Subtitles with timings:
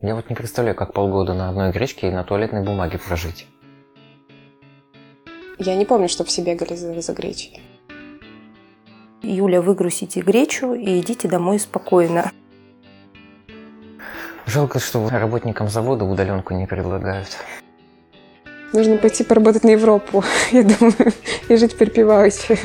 [0.00, 3.48] Я вот не представляю, как полгода на одной гречке и на туалетной бумаге прожить.
[5.58, 7.60] Я не помню, чтобы все бегали за, за гречей.
[9.22, 12.30] Юля, выгрузите гречу и идите домой спокойно.
[14.46, 17.36] Жалко, что работникам завода удаленку не предлагают.
[18.72, 20.22] Нужно пойти поработать на Европу,
[20.52, 21.12] я думаю,
[21.48, 22.56] и жить припеваючи.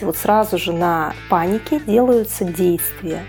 [0.00, 3.24] Вот сразу же на панике делаются действия.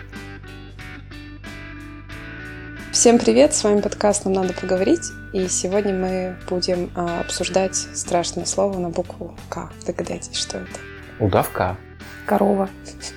[2.97, 8.45] Всем привет, с вами подкаст «Нам надо поговорить», и сегодня мы будем а, обсуждать страшное
[8.45, 9.69] слово на букву «К».
[9.85, 10.79] Догадайтесь, что это?
[11.19, 11.77] Удавка.
[12.25, 12.71] Корова.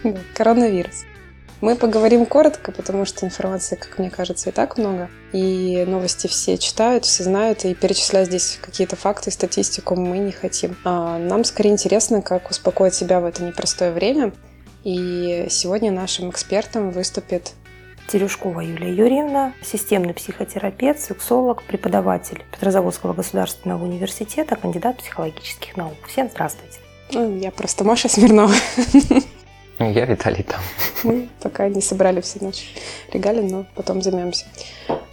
[0.35, 1.05] Коронавирус.
[1.63, 5.09] Мы поговорим коротко, потому что информации, как мне кажется, и так много.
[5.33, 10.77] И новости все читают, все знают, и перечислять здесь какие-то факты, статистику мы не хотим.
[10.85, 14.35] А нам скорее интересно, как успокоить себя в это непростое время.
[14.85, 17.55] И сегодня нашим экспертом выступит
[18.11, 25.95] Терюшкова Юлия Юрьевна, системный психотерапевт, сексолог, преподаватель Петрозаводского государственного университета, кандидат психологических наук.
[26.09, 26.81] Всем здравствуйте.
[27.13, 28.53] Ну, я просто Маша Смирнова.
[29.79, 30.61] Я Виталий там.
[31.05, 32.65] Мы пока не собрали все наши
[33.13, 34.45] регалии, но потом займемся.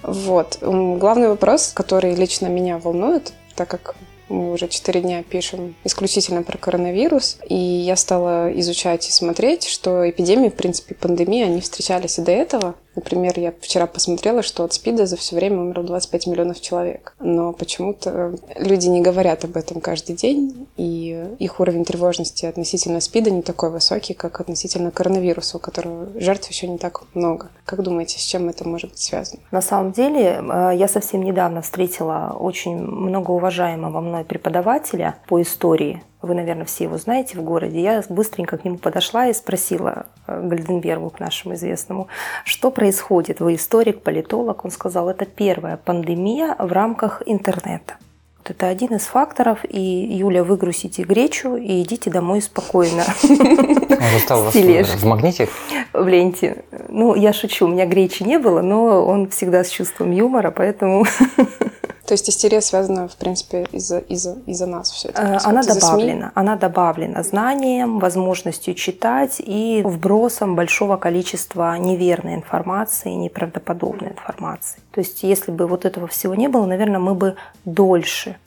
[0.02, 0.58] Вот.
[0.62, 3.96] Главный вопрос, который лично меня волнует, так как
[4.30, 10.10] мы уже четыре дня пишем исключительно про коронавирус, и я стала изучать и смотреть, что
[10.10, 12.76] эпидемии, в принципе, пандемии, они встречались и до этого.
[12.98, 17.14] Например, я вчера посмотрела, что от СПИДа за все время умерло 25 миллионов человек.
[17.20, 23.30] Но почему-то люди не говорят об этом каждый день, и их уровень тревожности относительно СПИДа
[23.30, 27.50] не такой высокий, как относительно коронавируса, у которого жертв еще не так много.
[27.66, 29.42] Как думаете, с чем это может быть связано?
[29.52, 36.34] На самом деле, э, я совсем недавно встретила очень многоуважаемого мной преподавателя по истории вы,
[36.34, 41.12] наверное, все его знаете в городе, я быстренько к нему подошла и спросила э, Гальденбергу,
[41.12, 42.08] к нашему известному,
[42.44, 43.40] что происходит.
[43.40, 44.66] Вы историк, политолог.
[44.66, 47.98] Он сказал, это первая пандемия в рамках интернета.
[48.40, 49.60] Вот это один из факторов.
[49.70, 53.04] И, Юля, выгрузите гречу и идите домой спокойно.
[53.24, 55.50] Он застал вас в магните?
[55.94, 56.64] В ленте.
[56.90, 61.06] Ну, я шучу, у меня гречи не было, но он всегда с чувством юмора, поэтому
[62.08, 65.22] то есть истерия связана, в принципе, из-за из из нас все это.
[65.22, 66.32] Э, она добавлена.
[66.36, 74.80] Она добавлена знанием, возможностью читать и вбросом большого количества неверной информации, неправдоподобной информации.
[74.92, 77.36] То есть если бы вот этого всего не было, наверное, мы бы
[77.66, 78.38] дольше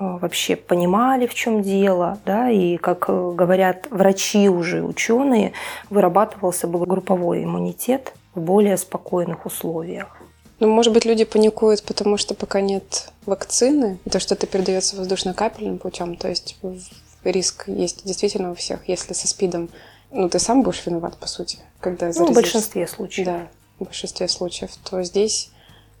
[0.00, 5.52] э, вообще понимали, в чем дело, да, и, как э, говорят врачи уже, ученые,
[5.88, 10.18] вырабатывался бы групповой иммунитет в более спокойных условиях.
[10.60, 15.78] Ну, может быть, люди паникуют, потому что пока нет вакцины, то, что это передается воздушно-капельным
[15.78, 16.56] путем, то есть
[17.24, 18.88] риск есть действительно у всех.
[18.88, 19.68] Если со СПИДом,
[20.10, 22.22] ну, ты сам будешь виноват, по сути, когда заразишься.
[22.24, 23.26] Ну, в большинстве случаев.
[23.26, 23.48] Да,
[23.78, 24.70] в большинстве случаев.
[24.88, 25.50] То здесь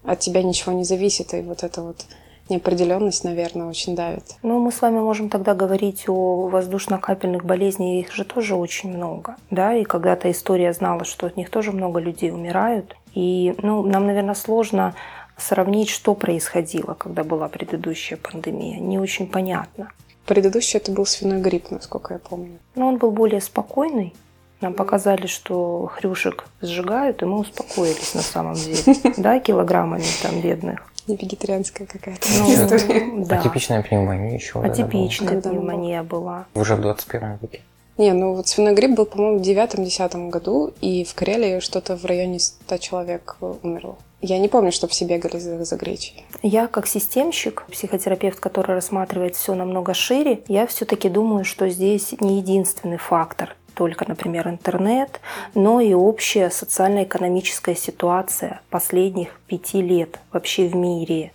[0.04, 2.06] от тебя ничего не зависит, и вот это вот
[2.48, 4.24] неопределенность, наверное, очень давит.
[4.42, 9.36] Ну, мы с вами можем тогда говорить о воздушно-капельных болезнях, их же тоже очень много,
[9.50, 14.06] да, и когда-то история знала, что от них тоже много людей умирают, и, ну, нам,
[14.06, 14.94] наверное, сложно
[15.36, 18.78] сравнить, что происходило, когда была предыдущая пандемия.
[18.78, 19.90] Не очень понятно.
[20.24, 22.60] Предыдущий это был свиной грипп, насколько я помню.
[22.76, 24.14] Но он был более спокойный.
[24.60, 29.14] Нам показали, что хрюшек сжигают, и мы успокоились на самом деле.
[29.16, 30.86] Да, килограммами там бедных.
[31.08, 33.40] Не вегетарианская какая-то ну, да.
[33.40, 34.60] Атипичная пневмония еще.
[34.60, 36.46] Атипичная пневмония была.
[36.54, 37.62] Уже в 21 веке.
[37.98, 42.04] Не, ну вот свиной грипп был, по-моему, в девятом-десятом году, и в Карелии что-то в
[42.04, 43.96] районе 100 человек умерло.
[44.20, 46.24] Я не помню, чтобы все бегали за, за гречей.
[46.42, 52.38] Я как системщик, психотерапевт, который рассматривает все намного шире, я все-таки думаю, что здесь не
[52.38, 55.20] единственный фактор только, например, интернет,
[55.54, 61.32] но и общая социально-экономическая ситуация последних пяти лет вообще в мире.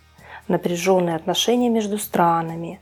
[0.49, 2.81] Напряженные отношения между странами,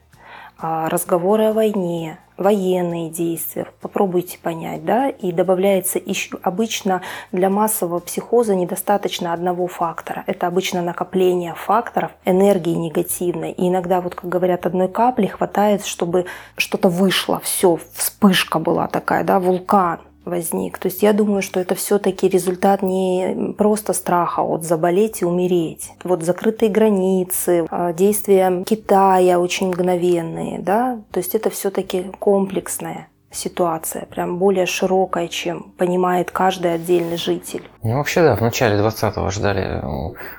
[0.58, 8.00] а, разговоры о войне, военные действия, попробуйте понять, да, и добавляется еще обычно для массового
[8.00, 10.24] психоза недостаточно одного фактора.
[10.28, 13.52] Это обычно накопление факторов энергии негативной.
[13.52, 16.26] И иногда, вот как говорят, одной капли хватает, чтобы
[16.58, 20.78] что-то вышло, все, вспышка была такая, да, вулкан возник.
[20.78, 25.91] То есть я думаю, что это все-таки результат не просто страха от заболеть и умереть.
[26.03, 34.06] Вот закрытые границы, а, действия Китая очень мгновенные, да, то есть это все-таки комплексное ситуация,
[34.06, 37.64] прям более широкая, чем понимает каждый отдельный житель.
[37.82, 39.82] Ну, вообще, да, в начале 20-го ждали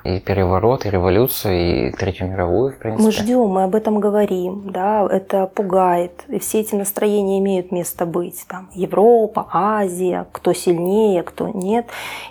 [0.03, 3.03] и переворот, и революцию, и Третью мировую, в принципе.
[3.03, 8.05] Мы ждем, мы об этом говорим, да, это пугает, и все эти настроения имеют место
[8.05, 8.45] быть.
[8.47, 11.87] Там Европа, Азия, кто сильнее, кто нет.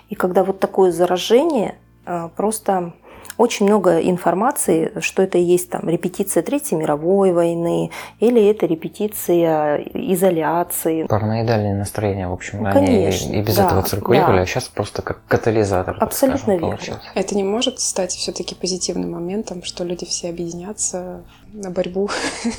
[0.09, 1.75] И когда вот такое заражение
[2.05, 2.93] А, просто
[3.37, 9.77] очень много информации, что это и есть там репетиция Третьей мировой войны, или это репетиция
[9.93, 11.03] изоляции.
[11.03, 14.41] Параноидальные настроения, в общем, Ну, они конечно, и без да, этого циркулировали, да.
[14.43, 15.93] а сейчас просто как катализатор.
[15.95, 16.67] так Абсолютно скажем, верно.
[16.77, 17.09] получился.
[17.15, 22.09] Это не может стать все-таки позитивным моментом, что люди все объединятся на борьбу.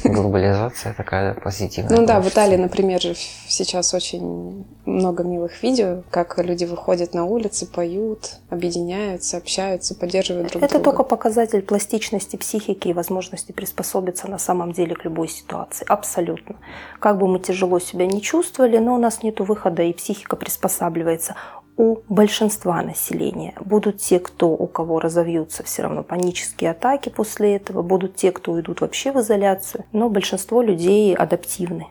[0.04, 1.98] Глобализация такая позитивная.
[1.98, 2.28] Ну да, в.
[2.28, 3.14] Италии, например, же
[3.48, 10.62] сейчас очень много милых видео, как люди выходят на улицы, поют, объединяются, общаются, поддерживают друг
[10.62, 10.84] Это друга.
[10.84, 15.84] только показатель пластичности психики и возможности приспособиться на самом деле к любой ситуации.
[15.88, 16.56] Абсолютно.
[17.00, 21.34] Как бы мы тяжело себя не чувствовали, но у нас нет выхода, и психика приспосабливается.
[21.76, 27.82] У большинства населения будут те, кто у кого разовьются все равно панические атаки после этого,
[27.82, 31.88] будут те, кто уйдут вообще в изоляцию, но большинство людей адаптивны.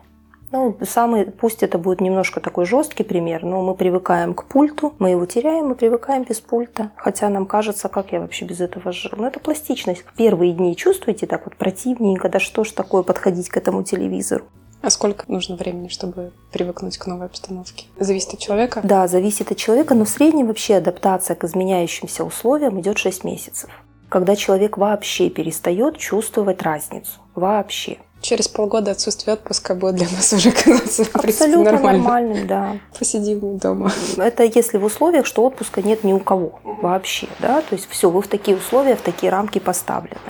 [0.52, 5.10] Ну, самый, пусть это будет немножко такой жесткий пример, но мы привыкаем к пульту, мы
[5.10, 6.92] его теряем, мы привыкаем без пульта.
[6.94, 9.10] Хотя нам кажется, как я вообще без этого жил.
[9.16, 10.04] Но это пластичность.
[10.16, 14.44] Первые дни чувствуете так вот противненько, да что ж такое подходить к этому телевизору.
[14.84, 17.86] А сколько нужно времени, чтобы привыкнуть к новой обстановке?
[17.98, 18.82] Зависит от человека?
[18.84, 23.70] Да, зависит от человека, но в среднем вообще адаптация к изменяющимся условиям идет 6 месяцев.
[24.10, 27.12] Когда человек вообще перестает чувствовать разницу.
[27.34, 27.96] Вообще.
[28.20, 31.98] Через полгода отсутствие отпуска будет для нас уже казаться Абсолютно нормально.
[31.98, 32.76] нормальным, да.
[32.98, 33.90] Посидим дома.
[34.18, 38.10] Это если в условиях, что отпуска нет ни у кого вообще, да, то есть все,
[38.10, 40.20] вы в такие условия, в такие рамки поставлены.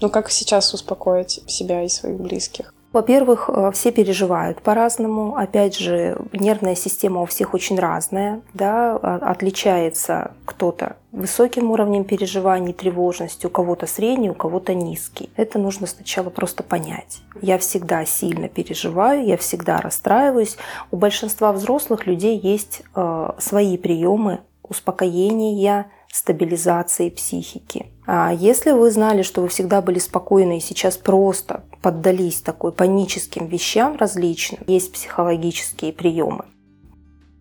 [0.00, 2.73] Ну как сейчас успокоить себя и своих близких?
[2.94, 5.34] Во-первых, э, все переживают по-разному.
[5.36, 8.40] Опять же, нервная система у всех очень разная.
[8.54, 8.96] Да?
[9.02, 15.28] а- Отличается кто-то высоким уровнем переживаний, тревожности, у кого-то средний, у кого-то низкий.
[15.34, 17.18] Это нужно сначала просто понять.
[17.42, 20.56] Я всегда сильно переживаю, я всегда расстраиваюсь.
[20.92, 27.86] У большинства взрослых людей есть э, свои приемы успокоения, стабилизации психики.
[28.06, 33.46] А если вы знали, что вы всегда были спокойны и сейчас просто поддались такой паническим
[33.46, 36.44] вещам различным, есть психологические приемы.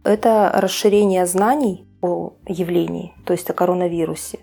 [0.04, 4.40] Это расширение знаний о явлении, то есть о коронавирусе.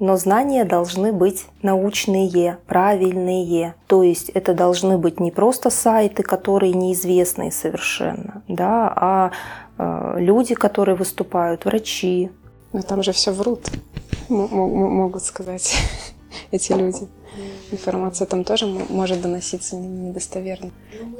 [0.00, 3.74] Но знания должны быть научные, правильные.
[3.86, 9.30] То есть это должны быть не просто сайты, которые неизвестные совершенно, да, а
[9.78, 12.30] э, люди, которые выступают, врачи,
[12.72, 13.70] Но там же все врут,
[14.28, 15.76] могут сказать
[16.50, 17.08] эти люди.
[17.70, 20.70] Информация там тоже может доноситься не- недостоверно,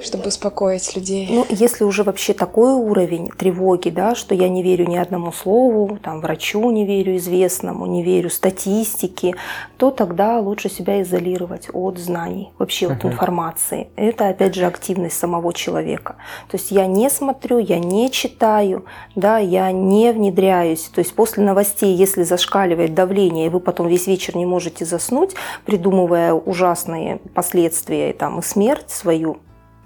[0.02, 1.28] чтобы успокоить людей.
[1.30, 5.98] Ну, если уже вообще такой уровень тревоги, да, что я не верю ни одному слову,
[6.02, 9.34] там, врачу не верю известному, не верю статистике,
[9.76, 13.88] то тогда лучше себя изолировать от знаний, вообще от информации.
[13.96, 16.16] Это, опять же, активность самого человека.
[16.50, 18.84] То есть я не смотрю, я не читаю,
[19.16, 20.84] да, я не внедряюсь.
[20.94, 25.34] То есть после новостей, если зашкаливает давление, и вы потом весь вечер не можете заснуть,
[25.64, 29.38] придумывая ужасные последствия и, там, и смерть свою,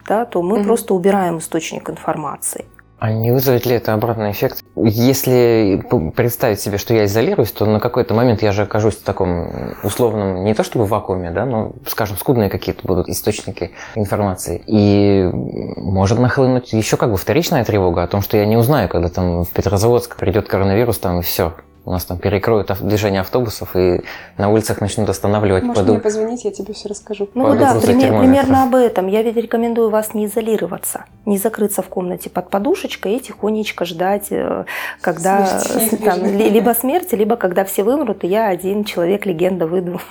[0.06, 0.67] да, то мы Мгм.
[0.67, 2.65] просто убираем источник информации.
[3.00, 4.65] А не вызовет ли это обратный эффект?
[4.75, 5.85] Если
[6.17, 10.43] представить себе, что я изолируюсь, то на какой-то момент я же окажусь в таком условном,
[10.43, 14.65] не то чтобы вакууме, да, но, скажем, скудные какие-то будут источники информации.
[14.67, 19.09] И может нахлынуть еще как бы вторичная тревога о том, что я не узнаю, когда
[19.09, 21.53] там в Петрозаводск придет коронавирус, там и все.
[21.88, 24.02] У нас там перекроют движение автобусов и
[24.37, 25.62] на улицах начнут останавливать.
[25.62, 27.31] Можешь поду- мне позвонить, я тебе все расскажу.
[27.32, 29.06] Ну Пойду да, пример- примерно об этом.
[29.06, 34.27] Я ведь рекомендую вас не изолироваться, не закрыться в комнате под подушечкой и тихонечко ждать,
[34.31, 34.67] э,
[35.01, 39.67] когда Смерти там, ли- либо смерти, либо когда все вымрут, и я один человек, легенда,
[39.67, 39.98] выйду.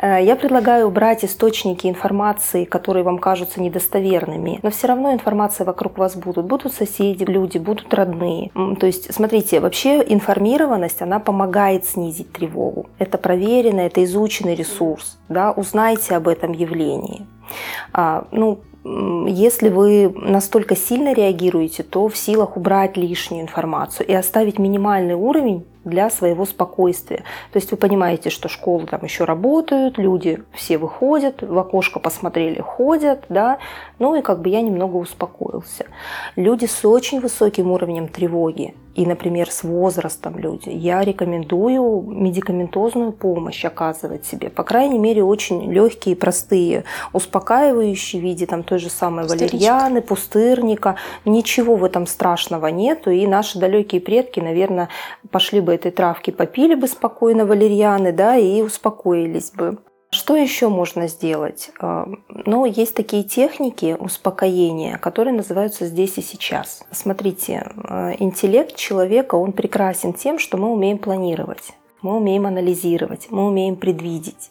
[0.00, 5.98] Э, Я предлагаю убрать источники информации, которые вам кажутся недостоверными, но все равно информация вокруг
[5.98, 6.46] вас будут.
[6.46, 8.52] Будут соседи, люди, будут родные.
[8.78, 10.04] То есть, смотрите, вообще
[10.78, 12.86] информированность, она помогает снизить тревогу.
[12.98, 15.18] Это проверено, это изученный ресурс.
[15.28, 15.52] Да?
[15.52, 17.26] Узнайте об этом явлении.
[17.92, 18.60] А, ну,
[19.26, 25.64] если вы настолько сильно реагируете, то в силах убрать лишнюю информацию и оставить минимальный уровень
[25.84, 27.24] для своего спокойствия.
[27.52, 32.60] То есть вы понимаете, что школы там еще работают, люди все выходят, в окошко посмотрели,
[32.60, 33.58] ходят, да,
[33.98, 35.86] ну и как бы я немного успокоился.
[36.36, 43.64] Люди с очень высоким уровнем тревоги и, например, с возрастом люди, я рекомендую медикаментозную помощь
[43.64, 44.50] оказывать себе.
[44.50, 46.82] По крайней мере, очень легкие, простые,
[47.12, 49.52] успокаивающие в виде там той же самой Пустырничек.
[49.52, 50.96] валерьяны, пустырника.
[51.24, 53.12] Ничего в этом страшного нету.
[53.12, 54.88] И наши далекие предки, наверное,
[55.30, 59.78] пошли бы этой травки, попили бы спокойно валерьяны, да, и успокоились бы.
[60.10, 61.70] Что еще можно сделать?
[61.82, 62.06] Э,
[62.46, 66.82] Ну, есть такие техники успокоения, которые называются здесь и сейчас.
[66.92, 67.52] Смотрите,
[67.88, 71.74] э, интеллект человека, он прекрасен тем, что мы умеем планировать.
[72.02, 74.50] мы умеем анализировать, мы умеем предвидеть.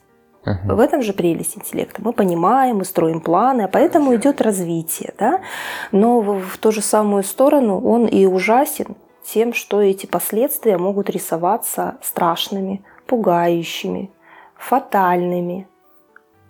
[0.66, 2.02] В этом же прелесть интеллекта.
[2.02, 5.14] Мы понимаем, мы строим планы, а поэтому идет развитие.
[5.20, 5.42] Да?
[5.92, 8.96] Но в, в ту же самую сторону он и ужасен
[9.28, 14.10] тем, что эти последствия могут рисоваться страшными, пугающими,
[14.56, 15.68] фатальными.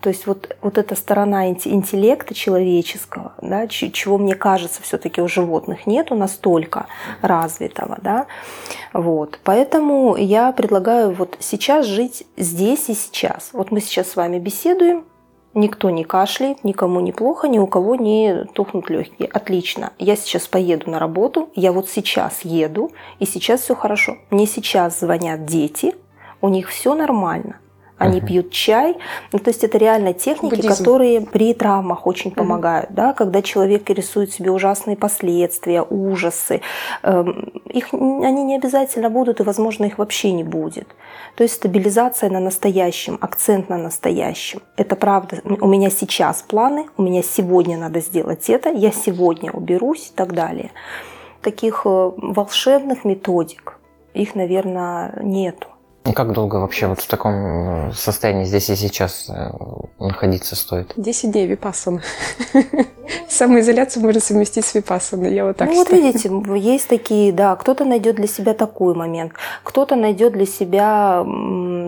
[0.02, 5.88] То есть вот, вот эта сторона интеллекта человеческого, да, чего мне кажется все-таки у животных
[5.88, 6.86] нету настолько
[7.22, 8.28] развитого, да,
[8.94, 9.40] вот.
[9.44, 13.50] Поэтому я предлагаю вот сейчас жить здесь и сейчас.
[13.54, 15.04] Вот мы сейчас с вами беседуем,
[15.58, 19.28] Никто не кашляет, никому не плохо, ни у кого не тухнут легкие.
[19.28, 19.92] Отлично.
[19.98, 24.18] Я сейчас поеду на работу, я вот сейчас еду, и сейчас все хорошо.
[24.30, 25.96] Мне сейчас звонят дети,
[26.42, 27.60] у них все нормально
[27.98, 28.26] они uh-huh.
[28.26, 28.98] пьют чай.
[29.32, 30.70] Ну, то есть это реально техники, Буддизм.
[30.70, 32.90] которые при травмах очень помогают.
[32.92, 32.96] Uh-huh.
[32.96, 33.14] Да?
[33.14, 36.62] Когда человек рисует себе ужасные последствия, ужасы,
[37.04, 40.88] эм, их, они не обязательно будут, и, возможно, их вообще не будет.
[41.36, 44.62] То есть стабилизация на настоящем, акцент на настоящем.
[44.76, 45.42] Это правда.
[45.44, 50.34] У меня сейчас планы, у меня сегодня надо сделать это, я сегодня уберусь и так
[50.34, 50.72] далее.
[51.42, 53.80] Таких э, волшебных методик,
[54.14, 55.68] их, наверное, нету.
[56.08, 59.52] Ну, как долго вообще вот в таком э, состоянии здесь и сейчас э,
[60.00, 60.94] находиться стоит?
[60.96, 62.02] 10 дней випассана.
[63.30, 67.84] Самоизоляцию можно совместить с випассаной, я вот так Ну вот видите, есть такие, да, кто-то
[67.84, 69.34] найдет для себя такой момент,
[69.64, 71.26] кто-то найдет для себя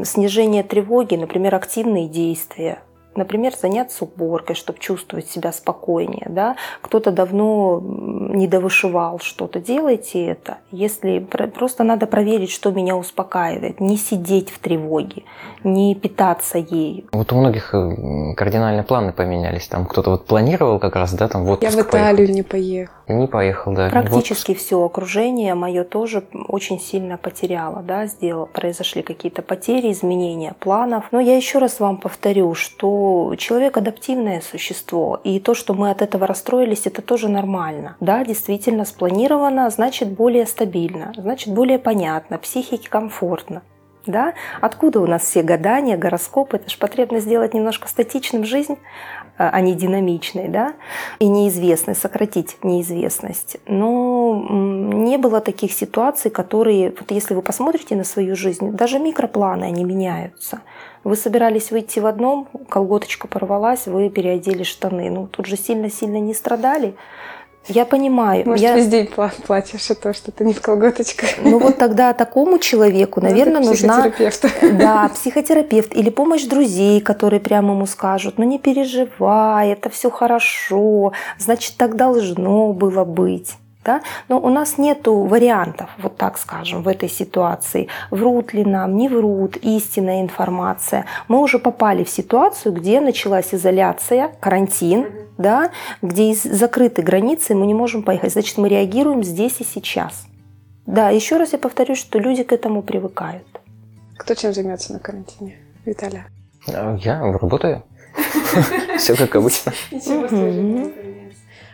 [0.04, 2.80] снижение тревоги, например, активные действия,
[3.16, 6.28] Например, заняться уборкой, чтобы чувствовать себя спокойнее.
[6.30, 6.56] Да?
[6.82, 10.58] Кто-то давно не довышивал что-то, делайте это.
[10.72, 15.24] Если просто надо проверить, что меня успокаивает, не сидеть в тревоге,
[15.64, 17.06] не питаться ею.
[17.12, 19.68] Вот у многих э, кардинально планы поменялись.
[19.68, 21.64] Там кто-то вот планировал как раз, да, там вот.
[21.64, 22.34] Я в Италию поехал.
[22.34, 22.94] не поехал.
[23.10, 23.90] Не поехал, да.
[23.90, 31.06] Практически все окружение мое тоже очень сильно потеряло, да, сделал, произошли какие-то потери, изменения планов.
[31.12, 36.04] Но я еще раз вам повторю, что человек адаптивное существо, и то, что мы от
[36.04, 37.98] этого расстроились, это тоже нормально.
[38.00, 43.64] Да, действительно спланировано, значит более стабильно, значит более понятно, психике комфортно.
[44.06, 44.34] Да?
[44.62, 46.58] Откуда у нас все гадания, гороскопы?
[46.58, 48.78] Это же потребность сделать немножко статичным жизнь,
[49.40, 50.74] а, не динамичной, да?
[51.20, 53.58] и неизвестной, сократить неизвестность.
[53.68, 59.64] Но не было таких ситуаций, которые, вот если вы посмотрите на свою жизнь, даже микропланы,
[59.64, 60.60] они меняются.
[61.06, 65.10] Вы собирались выйти в одном, колготочка порвалась, вы переодели штаны.
[65.10, 66.96] Ну, тут же сильно-сильно не страдали.
[67.70, 68.44] Я понимаю.
[68.46, 68.76] Может, я...
[68.76, 69.10] весь день
[69.46, 71.30] платишь, а то, что ты не в колготочках.
[71.42, 74.12] Ну вот тогда такому человеку, наверное, нужна...
[74.62, 81.14] Да, психотерапевт или помощь друзей, которые прямо ему скажут, ну не переживай, это все хорошо,
[81.38, 83.54] значит, так должно было быть.
[83.84, 84.02] Да?
[84.28, 87.88] Но у нас нет вариантов, вот так скажем, в этой ситуации.
[88.12, 91.06] Врут ли нам, не врут, истинная информация.
[91.28, 95.08] Мы уже попали в ситуацию, где началась изоляция, карантин,
[95.38, 95.72] да,
[96.02, 98.34] где из закрыты границы, мы не можем поехать.
[98.34, 100.26] Значит, мы реагируем здесь и сейчас.
[100.86, 103.48] Да, еще раз я повторюсь, что люди к этому привыкают.
[104.18, 105.58] Кто чем займется на карантине?
[105.86, 106.28] Виталия.
[106.68, 107.84] Я работаю.
[108.98, 109.72] Все как обычно.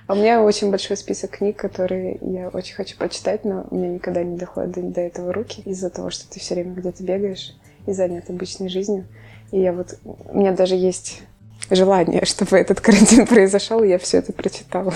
[0.08, 3.90] А у меня очень большой список книг, которые я очень хочу почитать, но у меня
[3.90, 7.56] никогда не доходят до, до этого руки из-за того, что ты все время где-то бегаешь
[7.88, 9.06] и занят обычной жизнью.
[9.52, 9.98] И я вот...
[10.04, 11.24] У меня даже есть
[11.70, 14.94] желание, чтобы этот карантин произошел, я все это прочитала.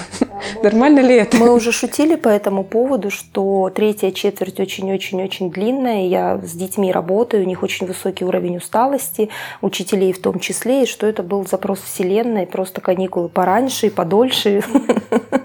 [0.64, 1.38] Нормально ли это?
[1.38, 6.08] Мы уже шутили по этому поводу, что третья четверть очень-очень-очень длинная.
[6.08, 9.30] Я с детьми работаю, у них очень высокий уровень усталости,
[9.62, 14.64] учителей в том числе, и что это был запрос Вселенной, просто каникулы пораньше и подольше.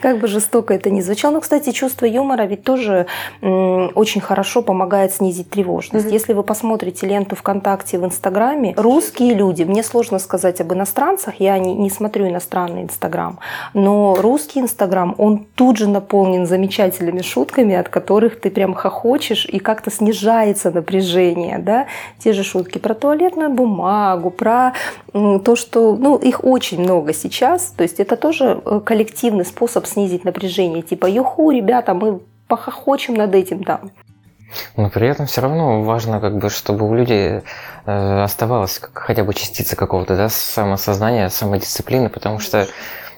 [0.00, 1.34] Как бы жестоко это ни звучало.
[1.34, 3.06] Но, кстати, чувство юмора ведь тоже
[3.40, 6.06] очень хорошо помогает снизить тревожность.
[6.06, 6.12] Mm-hmm.
[6.12, 11.58] Если вы посмотрите ленту ВКонтакте в Инстаграме, русские люди, мне сложно сказать об иностранцах, я
[11.58, 13.38] не, не смотрю иностранный Инстаграм,
[13.74, 19.58] но русский Инстаграм, он тут же наполнен замечательными шутками, от которых ты прям хохочешь, и
[19.58, 21.58] как-то снижается напряжение.
[21.58, 21.86] Да?
[22.18, 24.72] Те же шутки про туалетную бумагу, про
[25.12, 27.72] то, что ну, их очень много сейчас.
[27.76, 30.82] То есть это тоже э, коллективный способ снизить напряжение.
[30.82, 33.90] Типа, юху, ребята, мы похохочем над этим там.
[34.76, 37.40] Но при этом все равно важно, как бы, чтобы у людей
[37.86, 42.66] э, оставалась хотя бы частица какого-то да, самосознания, самодисциплины, потому что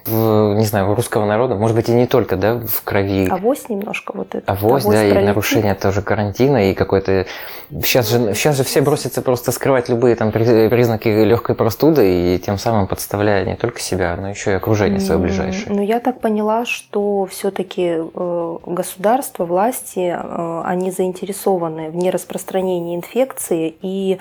[0.07, 3.28] в, не знаю, у русского народа, может быть, и не только, да, в крови.
[3.28, 4.50] Авось немножко вот это.
[4.50, 7.26] Авось, да, и нарушение тоже карантина, и какой-то...
[7.71, 12.59] Сейчас же, сейчас же все бросятся просто скрывать любые там признаки легкой простуды, и тем
[12.59, 15.75] самым подставляя не только себя, но еще и окружение свое ближайшее.
[15.75, 23.75] Ну, я так поняла, что все-таки э, государство, власти, э, они заинтересованы в нераспространении инфекции
[23.83, 24.19] и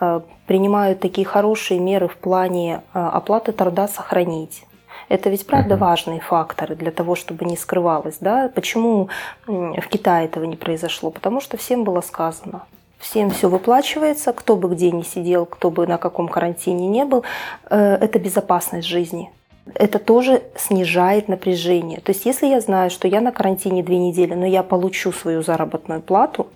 [0.00, 4.64] э, принимают такие хорошие меры в плане оплаты труда сохранить
[5.10, 5.84] это ведь правда угу.
[5.84, 8.18] важные факторы для того, чтобы не скрывалось.
[8.20, 8.48] Да?
[8.54, 9.08] Почему
[9.46, 11.10] в Китае этого не произошло?
[11.10, 12.62] Потому что всем было сказано.
[12.98, 17.24] Всем все выплачивается, кто бы где ни сидел, кто бы на каком карантине не был.
[17.68, 19.32] Э, это безопасность жизни.
[19.74, 22.00] Это тоже снижает напряжение.
[22.00, 25.42] То есть если я знаю, что я на карантине две недели, но я получу свою
[25.42, 26.46] заработную плату,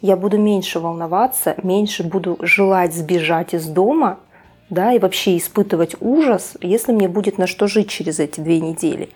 [0.00, 4.18] я буду меньше волноваться, меньше буду желать сбежать из дома–
[4.72, 9.10] да, и вообще испытывать ужас, если мне будет на что жить через эти две недели.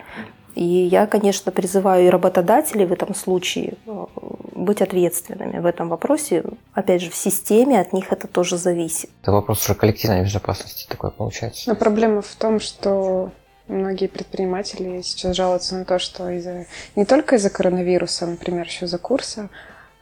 [0.54, 4.06] И я, конечно, призываю и работодателей в этом случае э,
[4.54, 6.44] быть ответственными в этом вопросе.
[6.74, 9.08] Опять же, в системе от них это тоже зависит.
[9.22, 11.68] Это вопрос уже коллективной безопасности такой получается.
[11.68, 13.30] Но проблема в том, что
[13.66, 18.98] многие предприниматели сейчас жалуются на то, что из-за не только из-за коронавируса, например, еще из-за
[18.98, 19.48] курса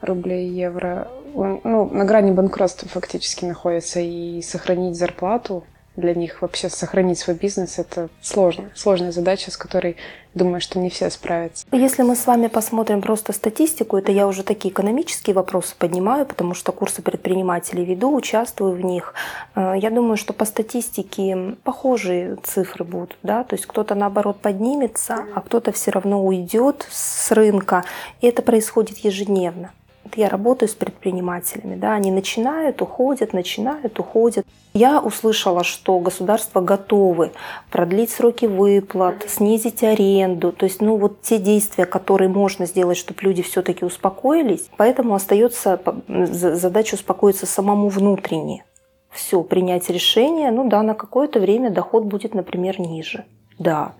[0.01, 5.63] рублей, евро, ну, на грани банкротства фактически находятся, и сохранить зарплату
[5.95, 9.95] для них вообще сохранить свой бизнес это сложно, сложная задача, с которой
[10.33, 11.65] думаю, что не все справятся.
[11.71, 16.53] Если мы с вами посмотрим просто статистику, это я уже такие экономические вопросы поднимаю, потому
[16.53, 19.13] что курсы предпринимателей веду, участвую в них.
[19.55, 25.25] Э, я думаю, что по статистике похожие цифры будут, да, то есть кто-то наоборот поднимется,
[25.33, 27.85] а кто-то все равно уйдет с рынка,
[28.19, 29.71] и это происходит ежедневно
[30.15, 34.45] я работаю с предпринимателями, да, они начинают, уходят, начинают, уходят.
[34.73, 37.31] Я услышала, что государства готовы
[37.71, 43.21] продлить сроки выплат, снизить аренду, то есть, ну, вот те действия, которые можно сделать, чтобы
[43.21, 48.65] люди все-таки успокоились, поэтому остается задача успокоиться самому внутренне.
[49.11, 53.25] Все, принять решение, ну да, на какое-то время доход будет, например, ниже.
[53.57, 53.93] Да,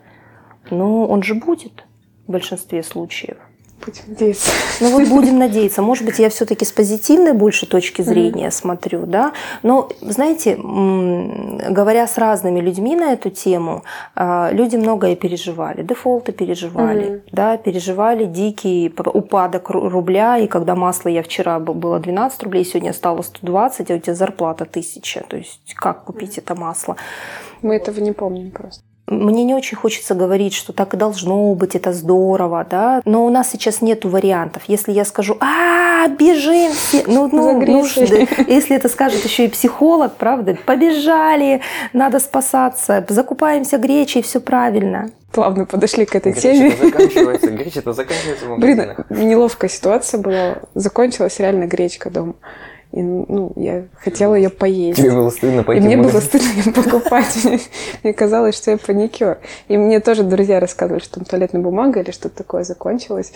[0.70, 1.86] но он же будет
[2.28, 3.38] в большинстве случаев.
[3.84, 4.52] Будем надеяться.
[4.80, 5.82] Ну вот будем надеяться.
[5.82, 8.52] Может быть, я все-таки с позитивной больше точки зрения mm-hmm.
[8.52, 9.34] смотрю, да.
[9.64, 13.84] Но, знаете, говоря с разными людьми на эту тему,
[14.16, 15.84] а, люди многое переживали.
[15.84, 17.30] Дефолты переживали, mm-hmm.
[17.32, 20.38] да, переживали дикий упадок рубля.
[20.38, 24.64] И когда масло я вчера было 12 рублей, сегодня стало 120, а у тебя зарплата
[24.64, 25.26] 1000.
[25.28, 26.96] То есть как купить это масло?
[27.62, 28.85] Мы этого не помним просто.
[29.08, 33.30] Мне не очень хочется говорить, что так и должно быть, это здорово, да, но у
[33.30, 34.64] нас сейчас нет вариантов.
[34.68, 40.16] Если я скажу, а, бежим все, ну, ну, ну если это скажет еще и психолог,
[40.16, 41.62] правда, побежали,
[41.94, 45.12] надо спасаться, закупаемся гречей, все правильно.
[45.32, 46.76] Плавно подошли к этой греча теме.
[46.82, 50.56] заканчивается, греча-то заканчивается в Блин, неловкая ситуация была.
[50.74, 52.36] Закончилась реально гречка дома.
[52.96, 54.98] И, ну, я хотела ее поесть.
[54.98, 57.38] Тебе было стыдно пойти И мне было стыдно ее покупать.
[58.04, 59.40] Мне казалось, что я паникер.
[59.68, 63.34] И мне тоже друзья рассказывали, что там туалетная бумага или что-то такое закончилось.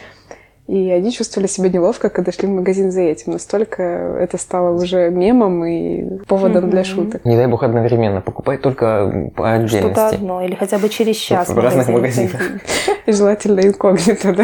[0.69, 3.31] И они чувствовали себя неловко, когда шли в магазин за этим.
[3.31, 6.69] Настолько это стало уже мемом и поводом mm-hmm.
[6.69, 7.25] для шуток.
[7.25, 9.79] Не дай бог одновременно, покупай только по отдельности.
[9.79, 11.49] Что-то одно, или хотя бы через час.
[11.49, 12.39] В разных магазинах.
[13.07, 14.43] И желательно инкогнито, да.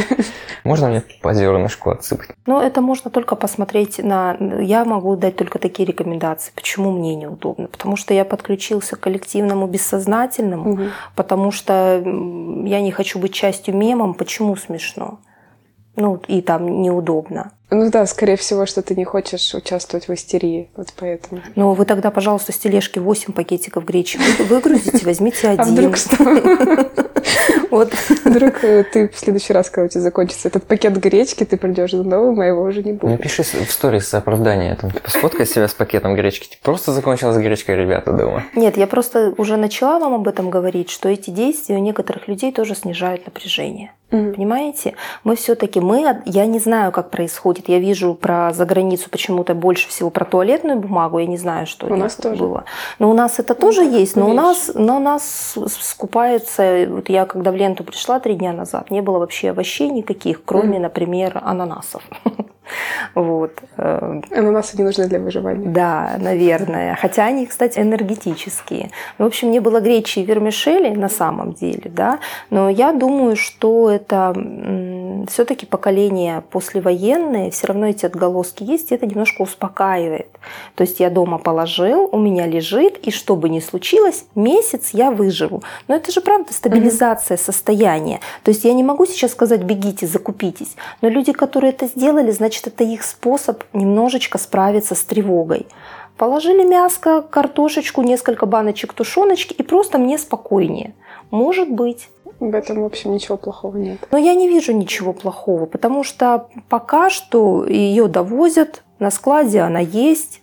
[0.64, 2.30] Можно мне по зернышку отсыпать?
[2.48, 4.36] Ну, это можно только посмотреть на...
[4.60, 6.52] Я могу дать только такие рекомендации.
[6.56, 7.68] Почему мне неудобно?
[7.68, 10.84] Потому что я подключился к коллективному бессознательному, угу.
[11.16, 12.02] потому что
[12.66, 14.16] я не хочу быть частью мемом.
[14.16, 15.20] Почему смешно?
[15.96, 17.52] Ну, и там неудобно.
[17.72, 21.42] Ну да, скорее всего, что ты не хочешь участвовать в истерии, вот поэтому.
[21.56, 25.60] Ну, вы тогда, пожалуйста, с тележки 8 пакетиков гречи выгрузите, возьмите один.
[25.60, 26.16] А вдруг что?
[27.72, 27.94] Вот.
[28.24, 31.92] Вдруг э, ты в следующий раз, когда у тебя закончится этот пакет гречки, ты придешь
[31.92, 33.20] за новым, а его уже не будет.
[33.20, 36.48] Напиши в сторис оправдание, там, типа, сфоткай себя с пакетом гречки.
[36.48, 38.44] Типа, просто закончилась гречка, ребята, дома.
[38.56, 42.54] Нет, я просто уже начала вам об этом говорить, что эти действия у некоторых людей
[42.54, 43.92] тоже снижают напряжение.
[44.12, 44.34] Mm-hmm.
[44.34, 44.96] Понимаете?
[45.24, 47.70] Мы все-таки, мы, я не знаю, как происходит.
[47.70, 51.20] Я вижу про заграницу почему-то больше всего про туалетную бумагу.
[51.20, 52.66] Я не знаю, что у нас тоже было.
[53.00, 54.16] Но у нас это тоже ну, есть.
[54.16, 56.88] Но у нас, но у нас скупается.
[56.90, 60.78] Вот я когда в ленту пришла три дня назад, не было вообще овощей никаких, кроме,
[60.78, 60.82] mm-hmm.
[60.82, 62.04] например, ананасов.
[63.14, 63.52] Вот.
[63.78, 65.70] Э, Ананасы не нужны для выживания.
[65.70, 66.96] Да, наверное.
[66.96, 68.92] Хотя они, кстати, энергетические.
[69.18, 72.20] В общем, не было гречи и вермишели на самом деле, да.
[72.50, 74.34] Но я думаю, что это
[75.28, 80.28] все-таки поколение послевоенное, все равно эти отголоски есть, и это немножко успокаивает.
[80.76, 85.12] То есть я дома положил, у меня лежит, и что бы ни случилось, месяц я
[85.12, 85.64] выживу.
[85.88, 88.20] Но это же правда стабилизация состояния.
[88.44, 90.76] То есть я не могу сейчас сказать, бегите, закупитесь.
[91.02, 95.68] Но люди, которые это сделали, значит, это их способ немножечко справиться с тревогой.
[96.18, 100.94] Положили мяско, картошечку, несколько баночек тушеночки, и просто мне спокойнее.
[101.30, 102.10] Может быть.
[102.40, 104.00] В этом, в общем, ничего плохого нет.
[104.12, 109.80] Но я не вижу ничего плохого, потому что пока что ее довозят, на складе она
[109.80, 110.42] есть.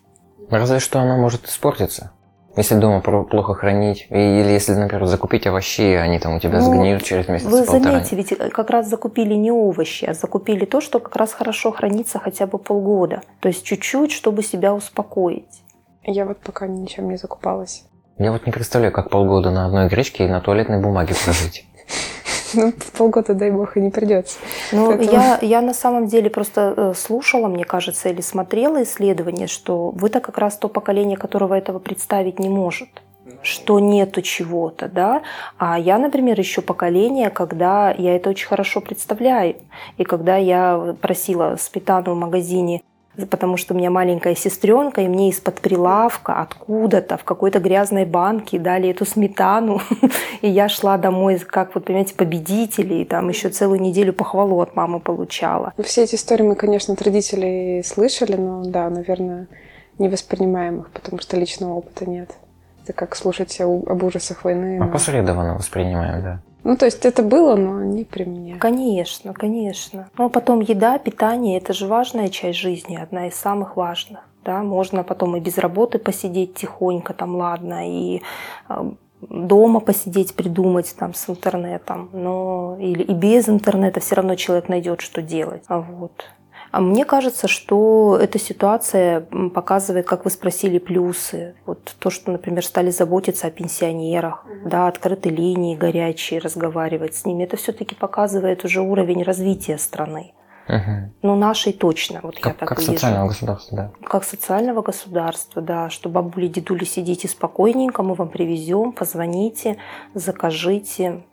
[0.51, 2.13] Разве что она может испортиться.
[2.55, 7.03] Если дома плохо хранить, или если, например, закупить овощи, они там у тебя ну, сгниют
[7.03, 11.17] через месяц Вы заметите, ведь как раз закупили не овощи, а закупили то, что как
[11.17, 13.23] раз хорошо хранится хотя бы полгода.
[13.41, 15.62] То есть чуть-чуть, чтобы себя успокоить.
[16.05, 17.85] Я вот пока ничем не закупалась.
[18.19, 21.67] Я вот не представляю, как полгода на одной гречке и на туалетной бумаге прожить.
[22.55, 24.39] Ну, полгода, дай бог, и не придется.
[24.73, 29.89] Ну, я, я на самом деле просто э, слушала, мне кажется, или смотрела исследование, что
[29.89, 32.91] вы-то как раз то поколение, которого этого представить не может
[33.43, 35.23] что нету чего-то, да,
[35.59, 39.57] а я, например, еще поколение, когда я это очень хорошо представляю,
[39.97, 42.83] и когда я просила сметану в магазине
[43.31, 48.59] потому что у меня маленькая сестренка, и мне из-под прилавка откуда-то в какой-то грязной банке
[48.59, 49.81] дали эту сметану,
[50.41, 54.75] и я шла домой, как вот, понимаете, победители, и там еще целую неделю похвалу от
[54.77, 55.73] мамы получала.
[55.77, 59.49] Ну, все эти истории мы, конечно, от родителей слышали, но да, наверное,
[59.99, 62.31] не воспринимаем их, потому что личного опыта нет.
[62.85, 64.79] Это как слушать об ужасах войны.
[64.81, 64.93] А но...
[64.93, 66.43] посредованно воспринимаем, да.
[66.65, 68.57] Ну, то есть это было, но не при мне.
[68.57, 70.09] Конечно, конечно.
[70.17, 74.21] Ну, а потом еда, питание– это же важная часть жизни, одна из самых важных.
[74.45, 78.23] Да, можно потом и без работы посидеть тихонько, там, ладно, и
[78.69, 84.69] а, дома посидеть, придумать там с интернетом, но или и без интернета все равно человек
[84.69, 85.63] найдет, что делать.
[85.69, 86.25] А вот.
[86.73, 89.21] А мне кажется, что эта ситуация
[89.55, 91.55] показывает, как вы спросили, плюсы.
[91.67, 94.69] Вот то, что, например, стали заботиться о пенсионерах, mm-hmm.
[94.71, 97.45] да, открытые линии горячие, разговаривать с ними.
[97.45, 100.33] Это все-таки показывает уже уровень развития страны.
[100.69, 101.13] Угу.
[101.23, 102.93] Ну, нашей точно, вот как, я так Как вижу.
[102.93, 103.93] социального государства, да.
[104.05, 109.77] Как социального государства, да, что бабули, дедули, сидите спокойненько, мы вам привезем, позвоните,
[110.15, 111.25] закажите.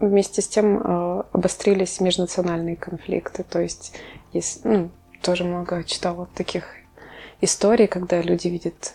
[0.00, 3.94] Вместе с тем э, обострились межнациональные конфликты, то есть
[4.34, 4.90] есть, ну,
[5.22, 6.64] тоже много читала таких
[7.40, 8.94] историй, когда люди видят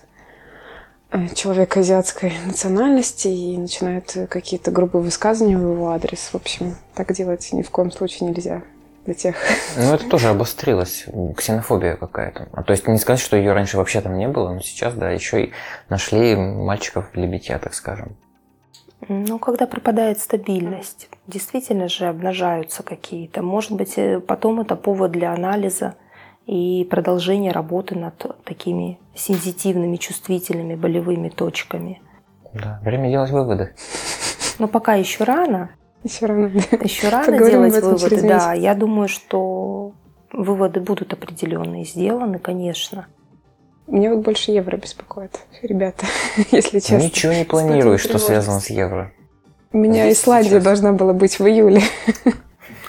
[1.11, 6.29] э, человека азиатской национальности и начинают какие-то грубые высказывания в его адрес.
[6.31, 8.61] В общем, так делать ни в коем случае нельзя
[9.05, 9.35] для тех.
[9.75, 12.47] Ну, это тоже обострилось, ксенофобия какая-то.
[12.53, 15.09] А то есть не сказать, что ее раньше вообще там не было, но сейчас, да,
[15.09, 15.51] еще и
[15.89, 18.15] нашли мальчиков для битья, так скажем.
[19.07, 23.41] Ну, когда пропадает стабильность, действительно же обнажаются какие-то.
[23.41, 25.95] Может быть, э, потом это повод для анализа
[26.45, 32.01] и продолжения работы над такими сензитивными, чувствительными болевыми точками.
[32.53, 33.75] Да, время делать выводы.
[34.57, 35.69] Но пока еще рано.
[36.03, 36.47] Еще рано.
[36.47, 38.53] Еще рано делать выводы, да.
[38.53, 39.93] Я думаю, что
[40.31, 43.07] выводы будут определенные сделаны, конечно.
[43.87, 46.05] Мне вот больше евро беспокоит, ребята,
[46.51, 47.05] если честно.
[47.05, 49.11] Ничего не планируешь, что связано с евро.
[49.71, 50.63] У меня Исландия сейчас.
[50.63, 51.81] должна была быть в июле.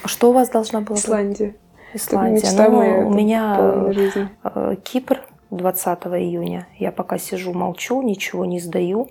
[0.04, 1.04] Что у вас должна была быть?
[1.04, 1.54] Исландия.
[1.92, 2.50] Исландия.
[2.56, 6.66] Ну, моя, у меня э, Кипр 20 июня.
[6.78, 9.08] Я пока сижу, молчу, ничего не сдаю.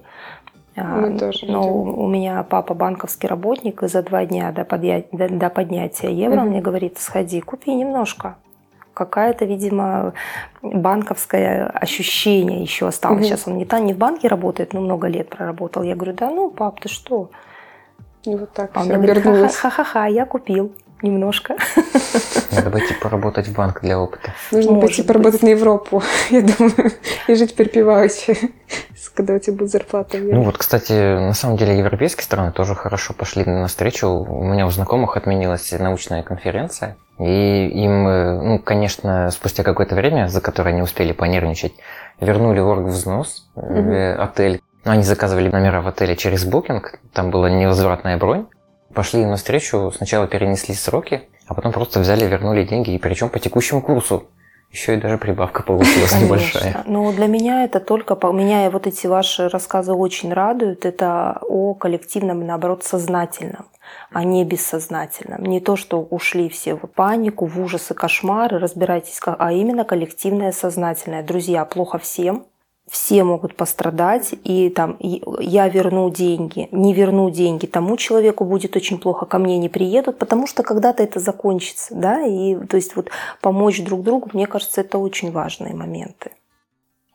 [0.75, 5.03] А, Мы тоже Но у меня папа банковский работник, и за два дня до, подъя...
[5.12, 8.36] до поднятия евро он мне говорит, сходи, купи немножко
[8.93, 10.13] какая-то, видимо,
[10.62, 13.19] банковское ощущение еще осталось.
[13.19, 13.25] Угу.
[13.27, 15.84] Сейчас он не, та, не в банке работает, но много лет проработал.
[15.84, 17.29] Я говорю, да ну, пап, ты что?
[18.25, 21.55] И вот так а мне говорит, ха-ха-ха, я купил немножко.
[22.51, 24.34] Надо пойти поработать в банк для опыта.
[24.51, 25.08] Нужно Может пойти быть.
[25.08, 26.91] поработать на Европу, я думаю,
[27.27, 28.38] и жить припеваючи,
[29.13, 30.17] когда у тебя будет зарплата.
[30.17, 34.08] Ну вот, кстати, на самом деле европейские страны тоже хорошо пошли на встречу.
[34.08, 40.27] У меня у знакомых отменилась научная конференция, и им, э, ну, конечно, спустя какое-то время,
[40.27, 41.73] за которое они успели понервничать,
[42.19, 43.65] вернули орг взнос угу.
[43.65, 44.15] в
[44.81, 44.91] отель.
[44.91, 48.45] Они заказывали номера в отеле через Booking, там была невозвратная бронь.
[48.93, 53.39] Пошли им навстречу, сначала перенесли сроки, а потом просто взяли, вернули деньги, и причем по
[53.39, 54.27] текущему курсу.
[54.71, 56.25] Еще и даже прибавка получилась Конечно.
[56.25, 56.83] небольшая.
[56.85, 58.15] Ну, для меня это только...
[58.31, 60.85] Меня вот эти ваши рассказы очень радуют.
[60.85, 63.65] Это о коллективном, наоборот, сознательном
[64.11, 65.43] а не бессознательном.
[65.43, 71.23] Не то, что ушли все в панику, в ужасы, кошмары, разбирайтесь, а именно коллективное сознательное.
[71.23, 72.45] Друзья, плохо всем,
[72.89, 78.99] все могут пострадать, и там я верну деньги, не верну деньги, тому человеку будет очень
[78.99, 83.10] плохо, ко мне не приедут, потому что когда-то это закончится, да, и то есть вот
[83.41, 86.32] помочь друг другу, мне кажется, это очень важные моменты.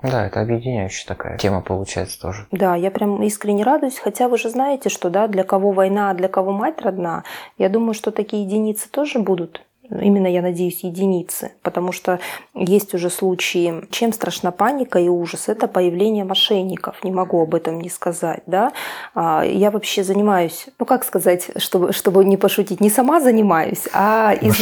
[0.02, 2.46] Да, это объединяющая такая тема получается тоже.
[2.50, 6.14] Да, я прям искренне радуюсь, хотя вы же знаете, что да, для кого война, а
[6.14, 7.24] для кого мать родна.
[7.56, 12.20] Я думаю, что такие единицы тоже будут именно, я надеюсь, единицы, потому что
[12.54, 17.80] есть уже случаи, чем страшна паника и ужас, это появление мошенников, не могу об этом
[17.80, 18.72] не сказать, да.
[19.14, 24.32] А, я вообще занимаюсь, ну как сказать, чтобы, чтобы не пошутить, не сама занимаюсь, а,
[24.40, 24.58] из...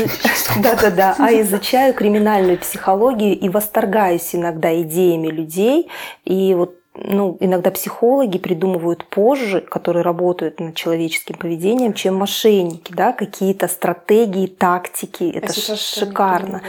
[0.63, 5.89] да, да, да, а изучаю криминальную психологию и восторгаюсь иногда идеями людей,
[6.25, 13.13] и вот ну, иногда психологи придумывают позже, которые работают над человеческим поведением, чем мошенники, да,
[13.13, 15.25] какие-то стратегии, тактики.
[15.35, 16.63] Это а шикарно.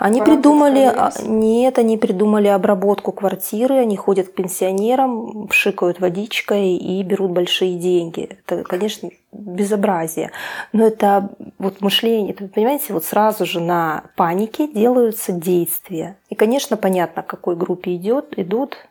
[0.00, 7.00] Они придумали, а, нет, они придумали обработку квартиры, они ходят к пенсионерам, пшикают водичкой и
[7.04, 8.36] берут большие деньги.
[8.46, 10.32] Это, конечно, безобразие.
[10.72, 16.16] Но это вот мышление, это, понимаете, вот сразу же на панике делаются действия.
[16.30, 18.87] И, конечно, понятно, к какой группе идет, идут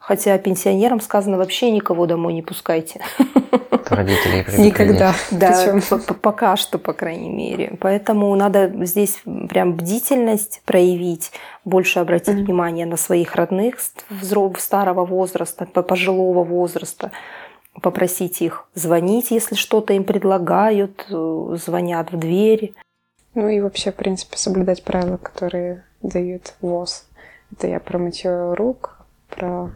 [0.00, 3.00] Хотя пенсионерам сказано вообще никого домой не пускайте.
[3.90, 5.14] Родителей Никогда.
[5.30, 5.78] Да,
[6.20, 7.76] пока что, по крайней мере.
[7.80, 11.32] Поэтому надо здесь прям бдительность проявить,
[11.64, 12.44] больше обратить mm-hmm.
[12.44, 13.76] внимание на своих родных
[14.58, 17.10] старого возраста, пожилого возраста
[17.82, 22.74] попросить их звонить, если что-то им предлагают, э, звонят в двери.
[23.34, 27.06] Ну и вообще, в принципе, соблюдать правила, которые дают ВОЗ.
[27.52, 28.99] Это я про мытье рук,
[29.40, 29.70] про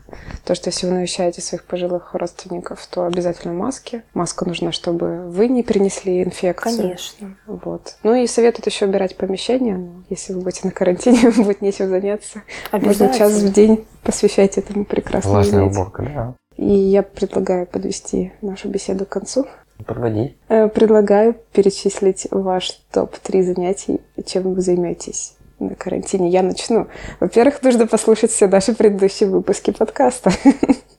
[0.45, 4.03] то, что если вы навещаете своих пожилых родственников, то обязательно маски.
[4.13, 6.77] Маска нужна, чтобы вы не принесли инфекцию.
[6.77, 7.37] Конечно.
[7.47, 7.97] Вот.
[8.03, 9.79] Ну и советуют еще убирать помещение.
[9.79, 12.43] Ну, если вы будете на карантине, будет нечем заняться.
[12.73, 15.31] Можно час в день посвящать этому прекрасно.
[15.31, 16.35] Влажная уборка, да.
[16.57, 19.47] И я предлагаю подвести нашу беседу к концу.
[19.87, 20.37] Подводи.
[20.49, 26.29] Э, предлагаю перечислить ваш топ-3 занятий, чем вы займетесь на карантине.
[26.29, 26.87] Я начну.
[27.21, 30.33] Во-первых, нужно послушать все наши предыдущие выпуски подкаста.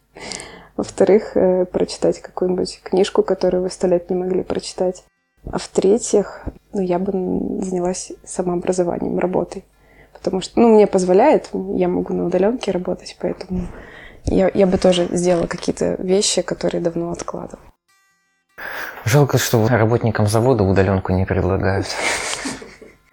[0.78, 5.04] Во-вторых, э, прочитать какую-нибудь книжку, которую вы сто лет не могли прочитать.
[5.52, 7.12] А в-третьих, ну, я бы
[7.64, 9.64] занялась самообразованием, работой.
[10.14, 13.68] Потому что, ну, мне позволяет, я могу на удаленке работать, поэтому
[14.26, 17.62] я, я бы тоже сделала какие-то вещи, которые давно откладывала.
[19.04, 21.86] Жалко, что работникам завода удаленку не предлагают.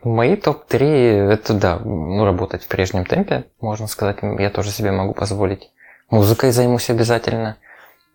[0.05, 5.15] Мои топ-3 это да, ну, работать в прежнем темпе, можно сказать, я тоже себе могу
[5.15, 5.71] позволить.
[6.11, 7.57] Музыкой займусь обязательно.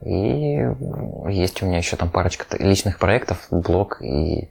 [0.06, 0.60] И
[1.30, 4.50] есть у меня еще там парочка личных проектов, блог и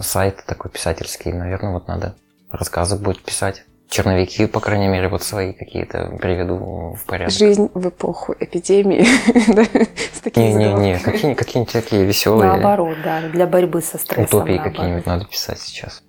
[0.00, 1.32] сайт такой писательский.
[1.32, 2.14] Наверное, вот надо
[2.50, 3.64] рассказы будет писать.
[3.88, 7.32] Черновики, по крайней мере, вот свои какие-то приведу в порядок.
[7.32, 9.06] Жизнь в эпоху эпидемии.
[10.36, 12.52] Не-не-не, какие-нибудь такие веселые.
[12.52, 14.40] Наоборот, да, для борьбы со стрессом.
[14.40, 16.02] Утопии какие-нибудь надо писать сейчас.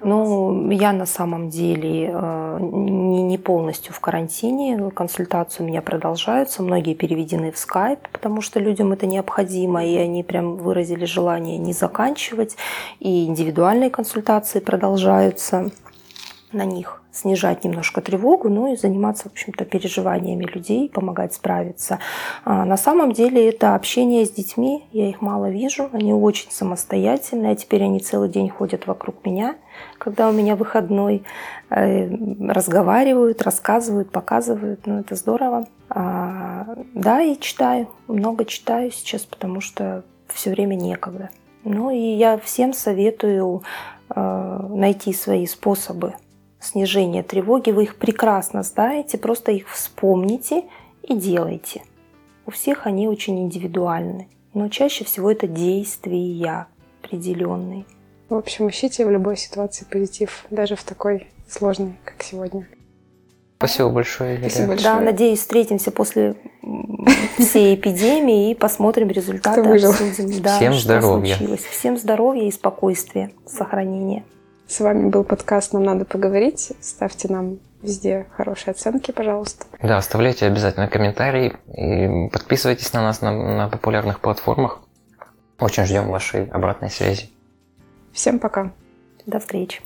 [0.00, 4.90] Ну, я на самом деле э, не полностью в карантине.
[4.94, 6.62] Консультации у меня продолжаются.
[6.62, 11.72] Многие переведены в Skype, потому что людям это необходимо, и они прям выразили желание не
[11.72, 12.56] заканчивать.
[13.00, 15.70] И индивидуальные консультации продолжаются
[16.52, 21.98] на них снижать немножко тревогу, ну и заниматься, в общем-то, переживаниями людей, помогать справиться.
[22.44, 27.52] А на самом деле это общение с детьми, я их мало вижу, они очень самостоятельные,
[27.52, 29.56] а теперь они целый день ходят вокруг меня,
[29.98, 31.24] когда у меня выходной,
[31.70, 32.08] э,
[32.46, 35.66] разговаривают, рассказывают, показывают, ну это здорово.
[35.90, 41.30] А, да, и читаю, много читаю сейчас, потому что все время некогда.
[41.64, 43.62] Ну и я всем советую
[44.14, 46.14] э, найти свои способы
[46.60, 50.64] снижения тревоги, вы их прекрасно знаете, просто их вспомните
[51.02, 51.82] и делайте.
[52.46, 56.66] У всех они очень индивидуальны, но чаще всего это действия
[57.02, 57.84] определенные.
[58.28, 62.68] В общем, ищите в любой ситуации позитив, даже в такой сложной, как сегодня.
[63.56, 64.38] Спасибо большое.
[64.38, 64.94] Спасибо большое.
[64.94, 66.36] Да, надеюсь, встретимся после
[67.38, 69.62] всей эпидемии и посмотрим результаты.
[69.62, 69.92] Кто выжил.
[70.40, 71.34] Да, Всем здоровья.
[71.34, 71.64] Случилось.
[71.64, 74.24] Всем здоровья и спокойствия, сохранения.
[74.68, 76.72] С вами был подкаст «Нам надо поговорить».
[76.82, 79.64] Ставьте нам везде хорошие оценки, пожалуйста.
[79.82, 84.80] Да, оставляйте обязательно комментарии и подписывайтесь на нас на, на популярных платформах.
[85.58, 87.30] Очень ждем вашей обратной связи.
[88.12, 88.70] Всем пока.
[89.24, 89.80] До встречи.